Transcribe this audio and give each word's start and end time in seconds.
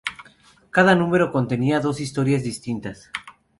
Cada 0.75 0.95
número 0.95 1.31
contenía 1.31 1.79
dos 1.85 1.97
historias 1.99 2.41
distintas. 2.49 2.97